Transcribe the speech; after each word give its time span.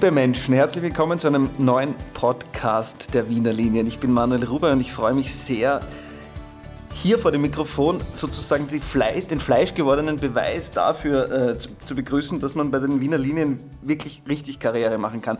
Liebe 0.00 0.12
Menschen, 0.12 0.54
herzlich 0.54 0.84
willkommen 0.84 1.18
zu 1.18 1.26
einem 1.26 1.50
neuen 1.58 1.92
Podcast 2.14 3.14
der 3.14 3.28
Wiener 3.28 3.52
Linien. 3.52 3.84
Ich 3.88 3.98
bin 3.98 4.12
Manuel 4.12 4.44
Ruber 4.44 4.70
und 4.70 4.78
ich 4.78 4.92
freue 4.92 5.12
mich 5.12 5.34
sehr, 5.34 5.80
hier 6.94 7.18
vor 7.18 7.32
dem 7.32 7.40
Mikrofon 7.40 7.98
sozusagen 8.14 8.68
Fleisch, 8.68 9.26
den 9.26 9.40
fleischgewordenen 9.40 10.18
Beweis 10.18 10.70
dafür 10.70 11.32
äh, 11.32 11.58
zu, 11.58 11.70
zu, 11.84 11.96
begrüßen, 11.96 12.38
dass 12.38 12.54
man 12.54 12.70
bei 12.70 12.78
den 12.78 13.00
Wiener 13.00 13.18
Linien 13.18 13.58
wirklich 13.82 14.22
richtig 14.28 14.60
Karriere 14.60 14.98
machen 14.98 15.20
kann. 15.20 15.36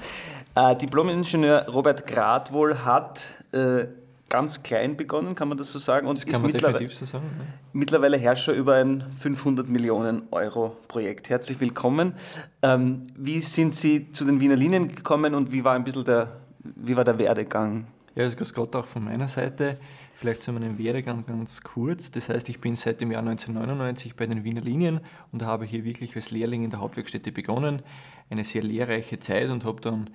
Äh, 0.57 0.75
Diplom-Ingenieur 0.75 1.68
Robert 1.68 2.09
Gradwohl 2.09 2.84
hat 2.84 3.29
äh, 3.53 3.84
ganz 4.29 4.63
klein 4.63 4.96
begonnen, 4.96 5.35
kann 5.35 5.49
man 5.49 5.59
das 5.59 5.73
so 5.73 5.79
sagen? 5.79 6.07
Und 6.07 6.18
das 6.27 6.41
man 6.41 6.53
definitiv 6.53 6.95
so 6.95 7.05
sagen. 7.05 7.25
Ja. 7.39 7.45
Mittlerweile 7.73 8.17
Herrscher 8.18 8.53
über 8.53 8.75
ein 8.75 9.04
500 9.21 9.68
Millionen 9.68 10.23
Euro 10.31 10.77
Projekt. 10.87 11.29
Herzlich 11.29 11.61
willkommen. 11.61 12.14
Ähm, 12.63 13.07
wie 13.17 13.41
sind 13.41 13.75
Sie 13.75 14.13
zu 14.13 14.25
den 14.25 14.41
Wiener 14.41 14.57
Linien 14.57 14.95
gekommen 14.95 15.35
und 15.35 15.53
wie 15.53 15.64
war 15.64 15.75
ein 15.75 15.85
bisschen 15.85 16.04
der, 16.04 16.41
wie 16.61 16.96
war 16.96 17.04
der 17.04 17.18
Werdegang? 17.18 17.87
Ja, 18.14 18.25
das 18.25 18.35
ist 18.35 18.54
gerade 18.54 18.79
auch 18.79 18.87
von 18.87 19.04
meiner 19.04 19.29
Seite. 19.29 19.79
Vielleicht 20.14 20.43
zu 20.43 20.53
meinem 20.53 20.76
Werdegang 20.76 21.25
ganz 21.25 21.63
kurz. 21.63 22.11
Das 22.11 22.29
heißt, 22.29 22.49
ich 22.49 22.61
bin 22.61 22.75
seit 22.75 23.01
dem 23.01 23.13
Jahr 23.13 23.21
1999 23.21 24.17
bei 24.17 24.26
den 24.26 24.43
Wiener 24.43 24.61
Linien 24.61 25.01
und 25.31 25.45
habe 25.45 25.65
hier 25.65 25.85
wirklich 25.85 26.17
als 26.17 26.32
Lehrling 26.32 26.65
in 26.65 26.71
der 26.71 26.81
Hauptwerkstätte 26.81 27.31
begonnen. 27.31 27.82
Eine 28.29 28.45
sehr 28.45 28.65
lehrreiche 28.65 29.21
Zeit 29.21 29.49
und 29.51 29.65
habe 29.65 29.81
dann 29.81 30.11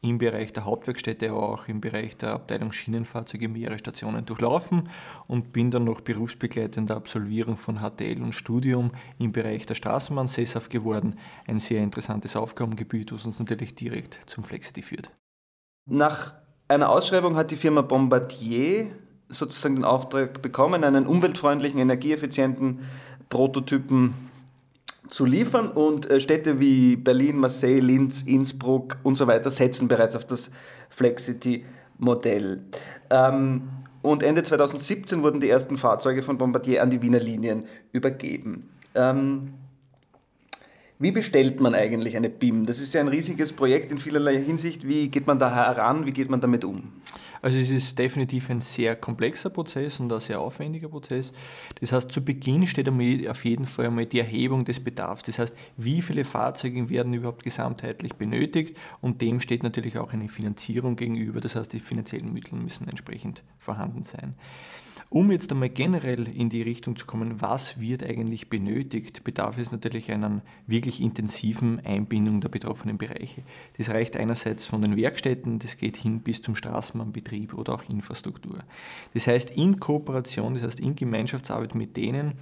im 0.00 0.18
Bereich 0.18 0.52
der 0.52 0.64
Hauptwerkstätte, 0.64 1.30
aber 1.30 1.48
auch 1.48 1.68
im 1.68 1.80
Bereich 1.80 2.16
der 2.16 2.32
Abteilung 2.32 2.70
Schienenfahrzeuge 2.70 3.48
mehrere 3.48 3.78
Stationen 3.78 4.24
durchlaufen 4.24 4.88
und 5.26 5.52
bin 5.52 5.70
dann 5.70 5.84
noch 5.84 6.00
berufsbegleitender 6.00 6.96
Absolvierung 6.96 7.56
von 7.56 7.80
HTL 7.80 8.22
und 8.22 8.32
Studium 8.32 8.92
im 9.18 9.32
Bereich 9.32 9.66
der 9.66 9.74
Straßenbahn 9.74 10.28
sesshaft 10.28 10.70
geworden. 10.70 11.16
Ein 11.46 11.58
sehr 11.58 11.82
interessantes 11.82 12.36
Aufgabengebiet, 12.36 13.12
was 13.12 13.26
uns 13.26 13.40
natürlich 13.40 13.74
direkt 13.74 14.20
zum 14.26 14.44
Flexity 14.44 14.82
führt. 14.82 15.10
Nach 15.86 16.34
einer 16.68 16.90
Ausschreibung 16.90 17.36
hat 17.36 17.50
die 17.50 17.56
Firma 17.56 17.80
Bombardier 17.80 18.90
sozusagen 19.28 19.76
den 19.76 19.84
Auftrag 19.84 20.42
bekommen, 20.42 20.84
einen 20.84 21.06
umweltfreundlichen, 21.06 21.80
energieeffizienten 21.80 22.80
Prototypen 23.28 24.27
zu 25.08 25.24
liefern 25.24 25.70
und 25.70 26.10
äh, 26.10 26.20
Städte 26.20 26.60
wie 26.60 26.96
Berlin, 26.96 27.38
Marseille, 27.38 27.80
Linz, 27.80 28.22
Innsbruck 28.22 28.98
und 29.02 29.16
so 29.16 29.26
weiter 29.26 29.50
setzen 29.50 29.88
bereits 29.88 30.16
auf 30.16 30.26
das 30.26 30.50
Flexity-Modell. 30.90 32.62
Ähm, 33.10 33.62
und 34.02 34.22
Ende 34.22 34.42
2017 34.42 35.22
wurden 35.22 35.40
die 35.40 35.50
ersten 35.50 35.76
Fahrzeuge 35.76 36.22
von 36.22 36.38
Bombardier 36.38 36.82
an 36.82 36.90
die 36.90 37.02
Wiener 37.02 37.18
Linien 37.18 37.64
übergeben. 37.92 38.68
Ähm, 38.94 39.54
wie 41.00 41.12
bestellt 41.12 41.60
man 41.60 41.74
eigentlich 41.74 42.16
eine 42.16 42.28
BIM? 42.28 42.66
Das 42.66 42.80
ist 42.80 42.92
ja 42.94 43.00
ein 43.00 43.08
riesiges 43.08 43.52
Projekt 43.52 43.92
in 43.92 43.98
vielerlei 43.98 44.36
Hinsicht. 44.38 44.86
Wie 44.86 45.08
geht 45.08 45.26
man 45.28 45.38
da 45.38 45.54
heran? 45.54 46.06
Wie 46.06 46.12
geht 46.12 46.28
man 46.28 46.40
damit 46.40 46.64
um? 46.64 46.92
Also 47.42 47.58
es 47.58 47.70
ist 47.70 47.98
definitiv 47.98 48.50
ein 48.50 48.60
sehr 48.60 48.96
komplexer 48.96 49.50
Prozess 49.50 50.00
und 50.00 50.12
ein 50.12 50.20
sehr 50.20 50.40
aufwendiger 50.40 50.88
Prozess. 50.88 51.32
Das 51.80 51.92
heißt, 51.92 52.10
zu 52.10 52.24
Beginn 52.24 52.66
steht 52.66 52.88
auf 53.28 53.44
jeden 53.44 53.66
Fall 53.66 53.86
einmal 53.86 54.06
die 54.06 54.20
Erhebung 54.20 54.64
des 54.64 54.80
Bedarfs. 54.80 55.22
Das 55.24 55.38
heißt, 55.38 55.54
wie 55.76 56.02
viele 56.02 56.24
Fahrzeuge 56.24 56.88
werden 56.88 57.14
überhaupt 57.14 57.42
gesamtheitlich 57.42 58.14
benötigt 58.14 58.76
und 59.00 59.22
dem 59.22 59.40
steht 59.40 59.62
natürlich 59.62 59.98
auch 59.98 60.12
eine 60.12 60.28
Finanzierung 60.28 60.96
gegenüber. 60.96 61.40
Das 61.40 61.56
heißt, 61.56 61.72
die 61.72 61.80
finanziellen 61.80 62.32
Mittel 62.32 62.58
müssen 62.58 62.88
entsprechend 62.88 63.42
vorhanden 63.58 64.04
sein. 64.04 64.34
Um 65.10 65.30
jetzt 65.30 65.50
einmal 65.52 65.70
generell 65.70 66.28
in 66.28 66.50
die 66.50 66.60
Richtung 66.60 66.94
zu 66.94 67.06
kommen, 67.06 67.40
was 67.40 67.80
wird 67.80 68.04
eigentlich 68.04 68.50
benötigt, 68.50 69.24
bedarf 69.24 69.56
es 69.56 69.72
natürlich 69.72 70.12
einer 70.12 70.42
wirklich 70.66 71.00
intensiven 71.00 71.80
Einbindung 71.80 72.42
der 72.42 72.50
betroffenen 72.50 72.98
Bereiche. 72.98 73.42
Das 73.78 73.88
reicht 73.88 74.18
einerseits 74.18 74.66
von 74.66 74.82
den 74.82 74.96
Werkstätten, 74.96 75.60
das 75.60 75.78
geht 75.78 75.96
hin 75.96 76.20
bis 76.20 76.42
zum 76.42 76.54
Straßenbahnbetrieb 76.54 77.54
oder 77.54 77.74
auch 77.74 77.88
Infrastruktur. 77.88 78.58
Das 79.14 79.26
heißt, 79.26 79.56
in 79.56 79.80
Kooperation, 79.80 80.52
das 80.52 80.62
heißt 80.62 80.80
in 80.80 80.94
Gemeinschaftsarbeit 80.94 81.74
mit 81.74 81.96
denen, 81.96 82.34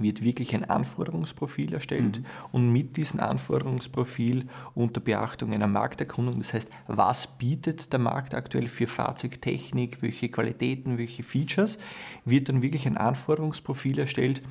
wird 0.00 0.22
wirklich 0.22 0.54
ein 0.54 0.64
Anforderungsprofil 0.64 1.74
erstellt 1.74 2.20
mhm. 2.20 2.26
und 2.52 2.72
mit 2.72 2.96
diesem 2.96 3.20
Anforderungsprofil 3.20 4.46
unter 4.74 5.00
Beachtung 5.00 5.52
einer 5.52 5.66
Markterkundung, 5.66 6.38
das 6.38 6.54
heißt, 6.54 6.68
was 6.86 7.26
bietet 7.38 7.92
der 7.92 8.00
Markt 8.00 8.34
aktuell 8.34 8.68
für 8.68 8.86
Fahrzeugtechnik, 8.86 10.02
welche 10.02 10.28
Qualitäten, 10.28 10.98
welche 10.98 11.22
Features, 11.22 11.78
wird 12.24 12.48
dann 12.48 12.62
wirklich 12.62 12.86
ein 12.86 12.96
Anforderungsprofil 12.96 13.98
erstellt, 13.98 14.42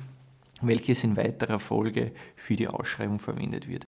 welches 0.62 1.04
in 1.04 1.16
weiterer 1.16 1.58
Folge 1.58 2.12
für 2.36 2.56
die 2.56 2.68
Ausschreibung 2.68 3.18
verwendet 3.18 3.68
wird. 3.68 3.84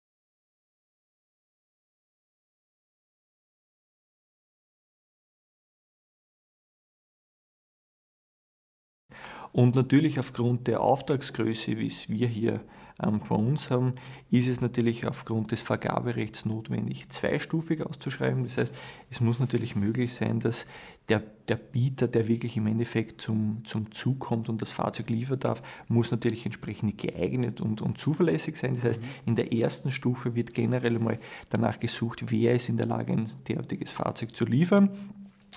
Und 9.53 9.75
natürlich 9.75 10.19
aufgrund 10.19 10.67
der 10.67 10.81
Auftragsgröße, 10.81 11.77
wie 11.77 11.87
es 11.87 12.09
wir 12.09 12.27
hier 12.27 12.61
ähm, 13.03 13.21
vor 13.21 13.39
uns 13.39 13.69
haben, 13.69 13.95
ist 14.29 14.47
es 14.47 14.61
natürlich 14.61 15.05
aufgrund 15.07 15.51
des 15.51 15.61
Vergaberechts 15.61 16.45
notwendig, 16.45 17.09
zweistufig 17.09 17.85
auszuschreiben. 17.85 18.43
Das 18.43 18.57
heißt, 18.57 18.73
es 19.09 19.19
muss 19.19 19.39
natürlich 19.39 19.75
möglich 19.75 20.13
sein, 20.13 20.39
dass 20.39 20.65
der, 21.09 21.21
der 21.47 21.55
Bieter, 21.55 22.07
der 22.07 22.27
wirklich 22.27 22.55
im 22.57 22.67
Endeffekt 22.67 23.19
zum, 23.19 23.63
zum 23.65 23.91
Zug 23.91 24.19
kommt 24.19 24.47
und 24.49 24.61
das 24.61 24.71
Fahrzeug 24.71 25.09
liefern 25.09 25.39
darf, 25.39 25.61
muss 25.87 26.11
natürlich 26.11 26.45
entsprechend 26.45 26.97
geeignet 26.97 27.59
und, 27.59 27.81
und 27.81 27.97
zuverlässig 27.97 28.55
sein. 28.55 28.75
Das 28.75 28.83
heißt, 28.83 29.03
in 29.25 29.35
der 29.35 29.51
ersten 29.51 29.91
Stufe 29.91 30.35
wird 30.35 30.53
generell 30.53 30.99
mal 30.99 31.19
danach 31.49 31.79
gesucht, 31.79 32.25
wer 32.31 32.55
ist 32.55 32.69
in 32.69 32.77
der 32.77 32.85
Lage, 32.85 33.13
ein 33.13 33.27
derartiges 33.47 33.91
Fahrzeug 33.91 34.35
zu 34.35 34.45
liefern. 34.45 34.91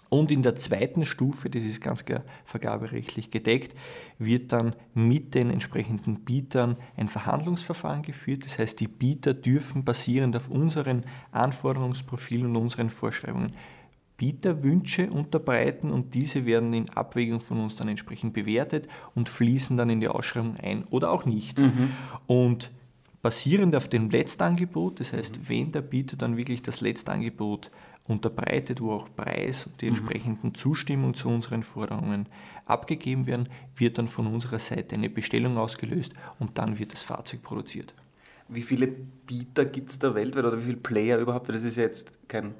Und 0.09 0.31
in 0.31 0.43
der 0.43 0.57
zweiten 0.57 1.05
Stufe, 1.05 1.51
das 1.51 1.65
ist 1.65 1.81
ganz 1.81 2.05
klar 2.05 2.23
vergaberechtlich 2.45 3.31
gedeckt, 3.31 3.75
wird 4.19 4.53
dann 4.53 4.77
mit 4.95 5.35
den 5.35 5.51
entsprechenden 5.51 6.21
Bietern 6.25 6.77
ein 6.97 7.09
Verhandlungsverfahren 7.09 8.03
geführt. 8.03 8.45
Das 8.45 8.59
heißt, 8.59 8.79
die 8.79 8.89
Bieter 8.89 9.35
dürfen 9.35 9.85
basierend 9.85 10.37
auf 10.37 10.51
unseren 10.51 11.05
Anforderungsprofilen 11.33 12.47
und 12.47 12.57
unseren 12.57 12.91
Vorschreibungen 12.91 13.51
Bieterwünsche 14.17 15.11
unterbreiten 15.11 15.91
und 15.91 16.15
diese 16.15 16.47
werden 16.47 16.73
in 16.73 16.89
Abwägung 16.91 17.41
von 17.41 17.61
uns 17.61 17.77
dann 17.77 17.89
entsprechend 17.89 18.33
bewertet 18.33 18.87
und 19.15 19.29
fließen 19.29 19.77
dann 19.77 19.91
in 19.91 20.01
die 20.01 20.09
Ausschreibung 20.09 20.57
ein 20.63 20.85
oder 20.85 21.11
auch 21.11 21.25
nicht. 21.25 21.59
Mhm. 21.59 21.91
Und 22.27 22.71
basierend 23.23 23.75
auf 23.75 23.89
dem 23.89 24.11
Letztangebot, 24.11 25.01
das 25.01 25.13
heißt, 25.13 25.49
wenn 25.49 25.73
der 25.73 25.83
Bieter 25.83 26.17
dann 26.17 26.37
wirklich 26.37 26.63
das 26.63 26.81
Letztangebot 26.81 27.71
unterbreitet, 28.07 28.81
wo 28.81 28.93
auch 28.93 29.09
Preis 29.15 29.67
und 29.67 29.81
die 29.81 29.87
mhm. 29.87 29.97
entsprechenden 29.97 30.55
Zustimmung 30.55 31.15
zu 31.15 31.29
unseren 31.29 31.63
Forderungen 31.63 32.27
abgegeben 32.67 33.27
werden, 33.27 33.49
wird 33.77 33.99
dann 33.99 34.09
von 34.09 34.27
unserer 34.27 34.59
Seite 34.59 34.97
eine 34.97 35.11
Bestellung 35.11 35.57
ausgelöst 35.57 36.13
und 36.39 36.59
dann 36.59 36.79
wird 36.79 36.93
das 36.93 37.03
Fahrzeug 37.03 37.43
produziert. 37.43 37.95
Wie 38.49 38.63
viele 38.63 38.89
Bieter 38.89 39.65
gibt 39.65 39.91
es 39.91 39.99
da 39.99 40.15
weltweit 40.15 40.45
oder 40.45 40.59
wie 40.59 40.65
viele 40.65 40.77
Player 40.77 41.19
überhaupt? 41.19 41.49
Das 41.49 41.63
ist 41.63 41.77
ja 41.77 41.85
jetzt 41.85 42.29
kein 42.29 42.55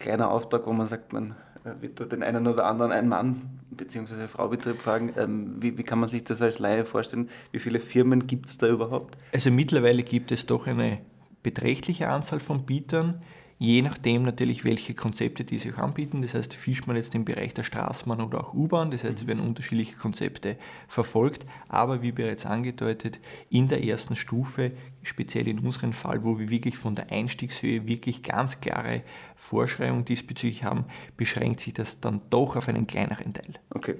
kleiner 0.00 0.30
Auftrag, 0.30 0.66
wo 0.66 0.72
man 0.72 0.88
sagt, 0.88 1.12
man 1.12 1.36
äh, 1.64 1.80
wird 1.80 2.00
da 2.00 2.06
den 2.06 2.24
einen 2.24 2.48
oder 2.48 2.66
anderen 2.66 2.90
ein 2.90 3.08
Mann 3.08 3.60
bzw. 3.70 4.26
Frau-Betrieb 4.26 4.76
fragen. 4.78 5.12
Ähm, 5.16 5.56
wie, 5.60 5.78
wie, 5.78 5.84
kann 5.84 6.00
man 6.00 6.08
sich 6.08 6.24
das 6.24 6.42
als 6.42 6.58
Laie 6.58 6.84
vorstellen? 6.84 7.28
Wie 7.52 7.60
viele 7.60 7.78
Firmen 7.78 8.26
gibt 8.26 8.46
es 8.46 8.58
da 8.58 8.68
überhaupt? 8.68 9.16
Also 9.32 9.52
mittlerweile 9.52 10.02
gibt 10.02 10.32
es 10.32 10.46
doch 10.46 10.66
eine 10.66 10.98
beträchtliche 11.44 12.08
Anzahl 12.08 12.40
von 12.40 12.66
Bietern 12.66 13.20
je 13.60 13.82
nachdem 13.82 14.22
natürlich, 14.22 14.64
welche 14.64 14.94
Konzepte 14.94 15.44
die 15.44 15.58
sich 15.58 15.76
anbieten. 15.76 16.22
Das 16.22 16.32
heißt, 16.32 16.54
fischt 16.54 16.86
man 16.86 16.96
jetzt 16.96 17.14
im 17.14 17.26
Bereich 17.26 17.52
der 17.52 17.62
Straßenbahn 17.62 18.22
oder 18.22 18.40
auch 18.40 18.54
U-Bahn, 18.54 18.90
das 18.90 19.04
heißt, 19.04 19.20
es 19.20 19.26
werden 19.26 19.40
unterschiedliche 19.40 19.96
Konzepte 19.96 20.56
verfolgt, 20.88 21.44
aber 21.68 22.00
wie 22.00 22.10
bereits 22.10 22.46
angedeutet, 22.46 23.20
in 23.50 23.68
der 23.68 23.84
ersten 23.84 24.16
Stufe, 24.16 24.72
speziell 25.02 25.46
in 25.46 25.58
unserem 25.58 25.92
Fall, 25.92 26.24
wo 26.24 26.38
wir 26.38 26.48
wirklich 26.48 26.78
von 26.78 26.94
der 26.94 27.12
Einstiegshöhe 27.12 27.86
wirklich 27.86 28.22
ganz 28.22 28.62
klare 28.62 29.02
Vorschreibungen 29.36 30.06
diesbezüglich 30.06 30.64
haben, 30.64 30.86
beschränkt 31.18 31.60
sich 31.60 31.74
das 31.74 32.00
dann 32.00 32.22
doch 32.30 32.56
auf 32.56 32.66
einen 32.66 32.86
kleineren 32.86 33.34
Teil. 33.34 33.54
Okay. 33.74 33.96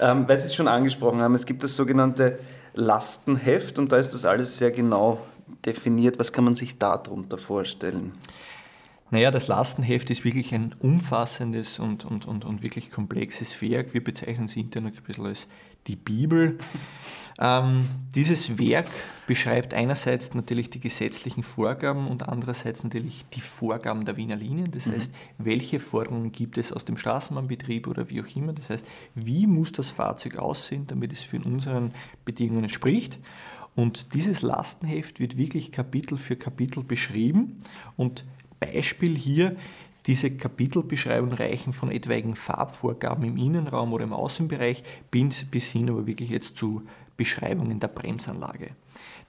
Ähm, 0.00 0.26
weil 0.26 0.38
Sie 0.38 0.46
es 0.46 0.54
schon 0.54 0.66
angesprochen 0.66 1.20
haben, 1.20 1.34
es 1.34 1.44
gibt 1.44 1.62
das 1.62 1.76
sogenannte 1.76 2.38
Lastenheft 2.72 3.78
und 3.78 3.92
da 3.92 3.98
ist 3.98 4.14
das 4.14 4.24
alles 4.24 4.56
sehr 4.56 4.70
genau 4.70 5.20
definiert. 5.66 6.18
Was 6.18 6.32
kann 6.32 6.44
man 6.44 6.54
sich 6.54 6.78
darunter 6.78 7.36
vorstellen? 7.36 8.12
Naja, 9.10 9.30
das 9.30 9.48
Lastenheft 9.48 10.10
ist 10.10 10.24
wirklich 10.24 10.54
ein 10.54 10.74
umfassendes 10.80 11.78
und, 11.78 12.04
und, 12.04 12.26
und, 12.26 12.44
und 12.44 12.62
wirklich 12.62 12.90
komplexes 12.90 13.60
Werk. 13.62 13.94
Wir 13.94 14.04
bezeichnen 14.04 14.46
es 14.46 14.56
intern 14.56 14.86
ein 14.86 14.92
bisschen 14.92 15.26
als 15.26 15.46
die 15.86 15.96
Bibel. 15.96 16.58
Ähm, 17.40 17.86
dieses 18.16 18.58
Werk 18.58 18.88
beschreibt 19.28 19.72
einerseits 19.72 20.34
natürlich 20.34 20.70
die 20.70 20.80
gesetzlichen 20.80 21.44
Vorgaben 21.44 22.08
und 22.08 22.28
andererseits 22.28 22.82
natürlich 22.82 23.26
die 23.32 23.40
Vorgaben 23.40 24.04
der 24.04 24.16
Wiener 24.16 24.34
Linien. 24.34 24.72
Das 24.72 24.86
mhm. 24.86 24.92
heißt, 24.94 25.12
welche 25.38 25.78
Forderungen 25.78 26.32
gibt 26.32 26.58
es 26.58 26.72
aus 26.72 26.84
dem 26.84 26.96
Straßenbahnbetrieb 26.96 27.86
oder 27.86 28.10
wie 28.10 28.22
auch 28.22 28.36
immer. 28.36 28.54
Das 28.54 28.70
heißt, 28.70 28.84
wie 29.14 29.46
muss 29.46 29.70
das 29.70 29.88
Fahrzeug 29.88 30.38
aussehen, 30.38 30.88
damit 30.88 31.12
es 31.12 31.22
für 31.22 31.38
unseren 31.38 31.92
Bedingungen 32.24 32.64
entspricht. 32.64 33.20
Und 33.76 34.14
dieses 34.14 34.42
Lastenheft 34.42 35.20
wird 35.20 35.36
wirklich 35.36 35.70
Kapitel 35.70 36.18
für 36.18 36.34
Kapitel 36.34 36.82
beschrieben 36.82 37.60
und 37.96 38.24
Beispiel 38.60 39.16
hier, 39.16 39.56
diese 40.06 40.30
Kapitelbeschreibungen 40.30 41.34
reichen 41.34 41.72
von 41.72 41.90
etwaigen 41.90 42.34
Farbvorgaben 42.34 43.24
im 43.24 43.36
Innenraum 43.36 43.92
oder 43.92 44.04
im 44.04 44.12
Außenbereich 44.12 44.82
bis 45.50 45.66
hin 45.66 45.90
aber 45.90 46.06
wirklich 46.06 46.30
jetzt 46.30 46.56
zu 46.56 46.82
Beschreibungen 47.16 47.78
der 47.80 47.88
Bremsanlage. 47.88 48.70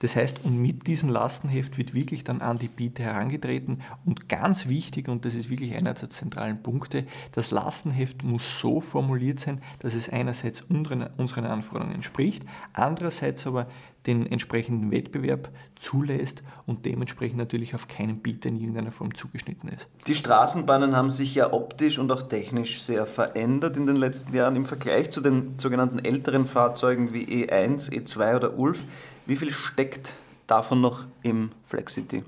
Das 0.00 0.16
heißt, 0.16 0.44
und 0.44 0.56
mit 0.56 0.86
diesem 0.86 1.10
Lastenheft 1.10 1.76
wird 1.76 1.94
wirklich 1.94 2.24
dann 2.24 2.40
an 2.40 2.58
die 2.58 2.68
Biete 2.68 3.02
herangetreten 3.02 3.82
und 4.04 4.28
ganz 4.28 4.68
wichtig, 4.68 5.08
und 5.08 5.24
das 5.24 5.34
ist 5.34 5.50
wirklich 5.50 5.74
einer 5.74 5.94
der 5.94 6.10
zentralen 6.10 6.62
Punkte, 6.62 7.04
das 7.32 7.50
Lastenheft 7.50 8.24
muss 8.24 8.60
so 8.60 8.80
formuliert 8.80 9.40
sein, 9.40 9.60
dass 9.80 9.94
es 9.94 10.08
einerseits 10.08 10.62
unseren, 10.62 11.08
unseren 11.18 11.44
Anforderungen 11.44 11.94
entspricht, 11.94 12.44
andererseits 12.72 13.46
aber 13.46 13.66
den 14.06 14.26
entsprechenden 14.26 14.90
Wettbewerb 14.90 15.50
zulässt 15.76 16.42
und 16.66 16.86
dementsprechend 16.86 17.38
natürlich 17.38 17.74
auf 17.74 17.88
keinen 17.88 18.20
Bieter 18.20 18.48
in 18.48 18.56
irgendeiner 18.56 18.92
Form 18.92 19.14
zugeschnitten 19.14 19.68
ist. 19.68 19.88
Die 20.06 20.14
Straßenbahnen 20.14 20.96
haben 20.96 21.10
sich 21.10 21.34
ja 21.34 21.52
optisch 21.52 21.98
und 21.98 22.10
auch 22.10 22.22
technisch 22.22 22.82
sehr 22.82 23.06
verändert 23.06 23.76
in 23.76 23.86
den 23.86 23.96
letzten 23.96 24.34
Jahren 24.34 24.56
im 24.56 24.66
Vergleich 24.66 25.10
zu 25.10 25.20
den 25.20 25.58
sogenannten 25.58 25.98
älteren 25.98 26.46
Fahrzeugen 26.46 27.12
wie 27.12 27.44
E1, 27.44 27.90
E2 27.90 28.36
oder 28.36 28.58
ULF. 28.58 28.84
Wie 29.30 29.36
viel 29.36 29.52
steckt 29.52 30.14
davon 30.48 30.80
noch 30.80 31.04
im 31.22 31.52
Flexity? 31.64 32.24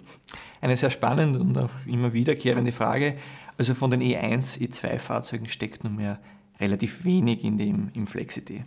Eine 0.60 0.76
sehr 0.76 0.88
spannende 0.88 1.40
und 1.40 1.58
auch 1.58 1.72
immer 1.84 2.12
wiederkehrende 2.12 2.70
Frage. 2.70 3.16
Also 3.58 3.74
von 3.74 3.90
den 3.90 4.00
E1, 4.00 4.60
E2 4.60 5.00
Fahrzeugen 5.00 5.48
steckt 5.48 5.82
nur 5.82 5.92
mehr 5.92 6.20
relativ 6.60 7.04
wenig 7.04 7.42
in 7.42 7.58
dem, 7.58 7.90
im 7.94 8.06
Flexity. 8.06 8.62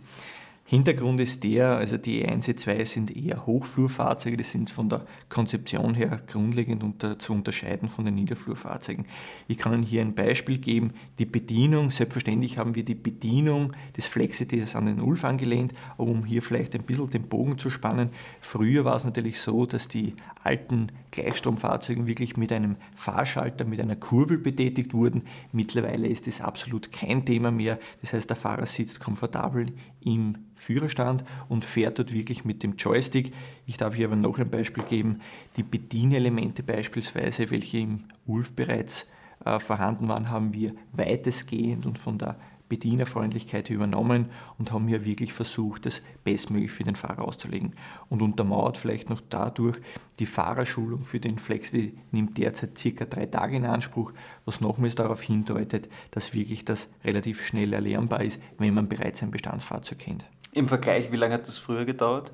Hintergrund 0.68 1.20
ist 1.20 1.44
der, 1.44 1.76
also 1.76 1.96
die 1.96 2.26
E1, 2.26 2.48
E2 2.48 2.84
sind 2.84 3.16
eher 3.16 3.46
Hochflurfahrzeuge, 3.46 4.36
die 4.36 4.42
sind 4.42 4.68
von 4.68 4.88
der 4.88 5.06
Konzeption 5.28 5.94
her 5.94 6.20
grundlegend 6.26 6.82
unter, 6.82 7.20
zu 7.20 7.34
unterscheiden 7.34 7.88
von 7.88 8.04
den 8.04 8.16
Niederflurfahrzeugen. 8.16 9.04
Ich 9.46 9.58
kann 9.58 9.72
Ihnen 9.74 9.84
hier 9.84 10.00
ein 10.00 10.16
Beispiel 10.16 10.58
geben, 10.58 10.94
die 11.20 11.24
Bedienung, 11.24 11.90
selbstverständlich 11.90 12.58
haben 12.58 12.74
wir 12.74 12.84
die 12.84 12.96
Bedienung 12.96 13.74
des 13.96 14.08
Flexitys 14.08 14.74
an 14.74 14.86
den 14.86 15.00
Ulf 15.00 15.24
angelehnt, 15.24 15.72
um 15.98 16.24
hier 16.24 16.42
vielleicht 16.42 16.74
ein 16.74 16.82
bisschen 16.82 17.10
den 17.10 17.28
Bogen 17.28 17.58
zu 17.58 17.70
spannen, 17.70 18.10
früher 18.40 18.84
war 18.84 18.96
es 18.96 19.04
natürlich 19.04 19.38
so, 19.38 19.66
dass 19.66 19.86
die 19.86 20.14
alten 20.42 20.90
Gleichstromfahrzeuge 21.12 22.08
wirklich 22.08 22.36
mit 22.36 22.50
einem 22.50 22.74
Fahrschalter, 22.96 23.64
mit 23.64 23.80
einer 23.80 23.94
Kurbel 23.94 24.38
betätigt 24.38 24.94
wurden. 24.94 25.22
Mittlerweile 25.52 26.08
ist 26.08 26.26
das 26.26 26.40
absolut 26.40 26.90
kein 26.90 27.24
Thema 27.24 27.52
mehr, 27.52 27.78
das 28.00 28.12
heißt 28.12 28.28
der 28.28 28.36
Fahrer 28.36 28.66
sitzt 28.66 28.98
komfortabel 28.98 29.66
im 30.00 30.34
Führerstand 30.56 31.24
und 31.48 31.64
fährt 31.64 31.98
dort 31.98 32.12
wirklich 32.12 32.44
mit 32.44 32.62
dem 32.62 32.76
Joystick. 32.76 33.32
Ich 33.66 33.76
darf 33.76 33.94
hier 33.94 34.06
aber 34.06 34.16
noch 34.16 34.38
ein 34.38 34.50
Beispiel 34.50 34.84
geben. 34.84 35.20
Die 35.56 35.62
Bedienelemente 35.62 36.62
beispielsweise, 36.62 37.50
welche 37.50 37.78
im 37.78 38.04
ULF 38.26 38.54
bereits 38.54 39.06
äh, 39.44 39.60
vorhanden 39.60 40.08
waren, 40.08 40.30
haben 40.30 40.52
wir 40.52 40.74
weitestgehend 40.92 41.86
und 41.86 41.98
von 41.98 42.18
der 42.18 42.36
Bedienerfreundlichkeit 42.68 43.70
übernommen 43.70 44.26
und 44.58 44.72
haben 44.72 44.88
hier 44.88 45.04
wirklich 45.04 45.32
versucht, 45.32 45.86
das 45.86 46.02
bestmöglich 46.24 46.72
für 46.72 46.84
den 46.84 46.96
Fahrer 46.96 47.22
auszulegen. 47.22 47.74
Und 48.08 48.22
untermauert 48.22 48.76
vielleicht 48.76 49.08
noch 49.08 49.20
dadurch, 49.28 49.78
die 50.18 50.26
Fahrerschulung 50.26 51.04
für 51.04 51.20
den 51.20 51.38
Flex 51.38 51.70
die 51.70 51.96
nimmt 52.10 52.38
derzeit 52.38 52.76
circa 52.76 53.04
drei 53.04 53.26
Tage 53.26 53.56
in 53.56 53.64
Anspruch, 53.64 54.12
was 54.44 54.60
nochmals 54.60 54.94
darauf 54.94 55.22
hindeutet, 55.22 55.88
dass 56.10 56.34
wirklich 56.34 56.64
das 56.64 56.88
relativ 57.04 57.40
schnell 57.44 57.72
erlernbar 57.72 58.22
ist, 58.22 58.40
wenn 58.58 58.74
man 58.74 58.88
bereits 58.88 59.22
ein 59.22 59.30
Bestandsfahrzeug 59.30 59.98
kennt. 59.98 60.26
Im 60.56 60.68
Vergleich, 60.68 61.12
wie 61.12 61.16
lange 61.16 61.34
hat 61.34 61.46
das 61.46 61.58
früher 61.58 61.84
gedauert? 61.84 62.32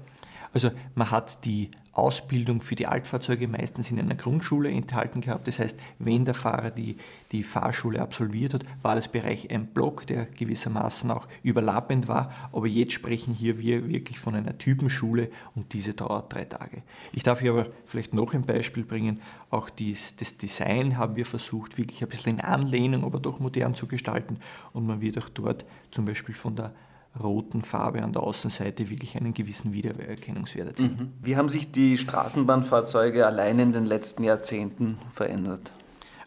Also 0.53 0.71
man 0.95 1.11
hat 1.11 1.45
die 1.45 1.73
Ausbildung 1.91 2.61
für 2.61 2.77
die 2.77 2.87
Altfahrzeuge 2.87 3.49
meistens 3.49 3.91
in 3.91 3.99
einer 3.99 4.15
Grundschule 4.15 4.71
enthalten 4.71 5.21
gehabt. 5.21 5.49
Das 5.49 5.59
heißt, 5.59 5.77
wenn 5.99 6.25
der 6.25 6.35
Fahrer 6.35 6.71
die, 6.71 6.99
die 7.33 7.43
Fahrschule 7.43 8.01
absolviert 8.01 8.55
hat, 8.55 8.63
war 8.81 8.95
das 8.95 9.09
Bereich 9.09 9.51
ein 9.51 9.67
Block, 9.67 10.07
der 10.07 10.27
gewissermaßen 10.27 11.11
auch 11.11 11.27
überlappend 11.43 12.07
war. 12.07 12.33
Aber 12.53 12.69
jetzt 12.69 12.93
sprechen 12.93 13.35
hier 13.35 13.59
wir 13.59 13.89
wirklich 13.89 14.21
von 14.21 14.37
einer 14.37 14.57
Typenschule 14.57 15.29
und 15.57 15.73
diese 15.73 15.93
dauert 15.93 16.33
drei 16.33 16.45
Tage. 16.45 16.83
Ich 17.13 17.25
darf 17.25 17.41
hier 17.41 17.51
aber 17.51 17.67
vielleicht 17.87 18.15
noch 18.15 18.35
ein 18.35 18.43
Beispiel 18.43 18.85
bringen. 18.85 19.21
Auch 19.51 19.69
dies, 19.69 20.15
das 20.15 20.37
Design 20.37 20.97
haben 20.97 21.17
wir 21.17 21.27
versucht, 21.27 21.77
wirklich 21.77 22.05
ein 22.05 22.09
bisschen 22.09 22.35
in 22.35 22.41
Anlehnung, 22.41 23.03
aber 23.03 23.19
doch 23.19 23.41
modern 23.41 23.75
zu 23.75 23.89
gestalten. 23.89 24.39
Und 24.73 24.87
man 24.87 25.01
wird 25.01 25.19
auch 25.19 25.29
dort 25.29 25.65
zum 25.91 26.05
Beispiel 26.05 26.37
von 26.37 26.55
der 26.55 26.73
roten 27.21 27.63
Farbe 27.63 28.03
an 28.03 28.13
der 28.13 28.23
Außenseite 28.23 28.89
wirklich 28.89 29.17
einen 29.17 29.35
gewissen 29.35 29.73
Wiedererkennungswert 29.73 30.69
erzielen. 30.69 30.97
Mhm. 30.99 31.13
Wie 31.23 31.37
haben 31.37 31.49
sich 31.49 31.71
die 31.73 31.99
Straßenbahnfahrzeuge 31.99 33.27
allein 33.27 33.59
in 33.59 33.73
den 33.73 33.87
letzten 33.87 34.25
Jahrzehnten 34.25 34.99
verändert? 35.13 35.73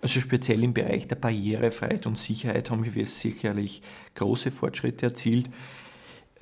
Also 0.01 0.19
speziell 0.19 0.63
im 0.63 0.73
Bereich 0.73 1.07
der 1.07 1.15
Barrierefreiheit 1.15 2.05
und 2.05 2.17
Sicherheit 2.17 2.69
haben 2.69 2.85
wir 2.85 3.05
sicherlich 3.07 3.81
große 4.13 4.51
Fortschritte 4.51 5.07
erzielt. 5.07 5.49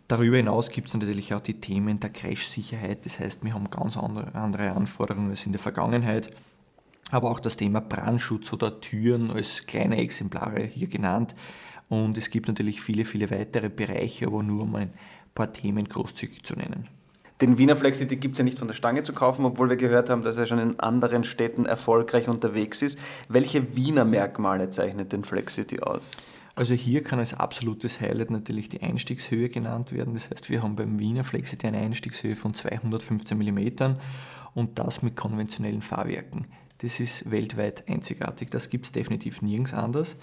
Darüber 0.10 0.36
hinaus 0.36 0.69
gibt 0.69 0.90
es 0.90 0.94
natürlich 0.94 1.34
auch 1.34 1.40
die 1.40 1.62
Themen 1.62 2.01
der 2.01 2.10
Crash-Sicherheit. 2.10 3.06
Das 3.06 3.19
heißt, 3.19 3.45
wir 3.45 3.54
haben 3.54 3.69
ganz 3.69 3.95
andere 3.95 4.72
Anforderungen 4.72 5.30
als 5.30 5.45
in 5.45 5.54
der 5.54 5.62
Vergangenheit. 5.62 6.30
Aber 7.12 7.31
auch 7.31 7.40
das 7.40 7.56
Thema 7.56 7.80
Brandschutz 7.80 8.51
oder 8.51 8.81
Türen 8.81 9.31
als 9.31 9.66
kleine 9.66 9.98
Exemplare 9.98 10.63
hier 10.63 10.88
genannt 10.88 11.34
und 11.89 12.18
es 12.18 12.30
gibt 12.30 12.47
natürlich 12.47 12.81
viele, 12.81 13.06
viele 13.06 13.30
weitere 13.31 13.69
Bereiche, 13.69 14.27
aber 14.27 14.44
nur 14.44 14.63
um 14.63 14.75
ein 14.75 14.94
paar 15.35 15.51
Themen 15.51 15.88
großzügig 15.88 16.44
zu 16.44 16.56
nennen. 16.56 16.88
Den 17.41 17.57
Wiener 17.57 17.75
Flexity 17.75 18.15
gibt 18.15 18.35
es 18.35 18.38
ja 18.38 18.45
nicht 18.45 18.59
von 18.59 18.68
der 18.68 18.75
Stange 18.75 19.03
zu 19.03 19.12
kaufen, 19.12 19.44
obwohl 19.44 19.69
wir 19.69 19.75
gehört 19.75 20.09
haben, 20.09 20.24
dass 20.24 20.38
er 20.38 20.45
schon 20.45 20.59
in 20.59 20.80
anderen 20.80 21.24
Städten 21.24 21.65
erfolgreich 21.65 22.30
unterwegs 22.30 22.81
ist. 22.81 22.97
Welche 23.27 23.75
Wiener 23.75 24.06
Merkmale 24.06 24.69
zeichnet 24.69 25.12
den 25.12 25.25
Flexity 25.25 25.81
aus? 25.81 26.12
Also 26.56 26.75
hier 26.75 27.03
kann 27.03 27.18
als 27.18 27.33
absolutes 27.33 28.00
Highlight 28.00 28.30
natürlich 28.30 28.69
die 28.69 28.81
Einstiegshöhe 28.81 29.50
genannt 29.50 29.91
werden. 29.91 30.13
Das 30.13 30.30
heißt, 30.30 30.51
wir 30.51 30.62
haben 30.62 30.75
beim 30.75 31.00
Wiener 31.00 31.24
Flexity 31.24 31.68
eine 31.68 31.80
Einstiegshöhe 31.80 32.35
von 32.35 32.53
215 32.53 33.38
mm 33.38 33.95
und 34.53 34.77
das 34.77 35.01
mit 35.01 35.15
konventionellen 35.15 35.81
Fahrwerken. 35.81 36.45
Das 36.83 37.00
ist 37.00 37.31
weltweit 37.31 37.88
einzigartig. 37.88 38.50
Das 38.50 38.69
gibt 38.69 38.85
es 38.85 38.91
definitiv 38.91 39.41
nirgends 39.41 39.74
anders. 39.74 40.18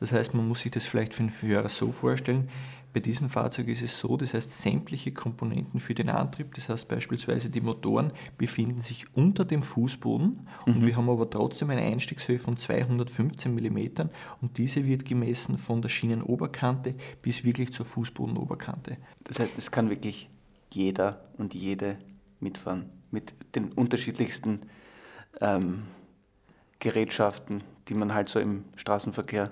Das 0.00 0.12
heißt, 0.12 0.32
man 0.32 0.48
muss 0.48 0.62
sich 0.62 0.72
das 0.72 0.86
vielleicht 0.86 1.14
für 1.14 1.22
den 1.22 1.30
Hörer 1.30 1.68
so 1.68 1.92
vorstellen. 1.92 2.48
Bei 2.94 3.00
diesem 3.00 3.28
Fahrzeug 3.28 3.68
ist 3.68 3.82
es 3.82 4.00
so, 4.00 4.16
das 4.16 4.32
heißt, 4.32 4.62
sämtliche 4.62 5.12
Komponenten 5.12 5.78
für 5.78 5.92
den 5.92 6.08
Antrieb, 6.08 6.54
das 6.54 6.70
heißt 6.70 6.88
beispielsweise 6.88 7.50
die 7.50 7.60
Motoren, 7.60 8.12
befinden 8.38 8.80
sich 8.80 9.14
unter 9.14 9.44
dem 9.44 9.62
Fußboden 9.62 10.48
und 10.64 10.80
mhm. 10.80 10.86
wir 10.86 10.96
haben 10.96 11.10
aber 11.10 11.28
trotzdem 11.28 11.68
eine 11.68 11.82
Einstiegshöhe 11.82 12.38
von 12.38 12.56
215 12.56 13.54
mm 13.54 14.08
und 14.40 14.56
diese 14.56 14.86
wird 14.86 15.04
gemessen 15.04 15.58
von 15.58 15.82
der 15.82 15.90
Schienenoberkante 15.90 16.94
bis 17.20 17.44
wirklich 17.44 17.74
zur 17.74 17.84
Fußbodenoberkante. 17.84 18.96
Das 19.24 19.40
heißt, 19.40 19.58
es 19.58 19.70
kann 19.70 19.90
wirklich 19.90 20.30
jeder 20.72 21.28
und 21.36 21.52
jede 21.52 21.98
mitfahren 22.40 22.86
mit 23.10 23.34
den 23.54 23.72
unterschiedlichsten 23.72 24.60
ähm, 25.42 25.82
Gerätschaften, 26.78 27.62
die 27.88 27.94
man 27.94 28.14
halt 28.14 28.28
so 28.28 28.38
im 28.38 28.64
Straßenverkehr 28.76 29.50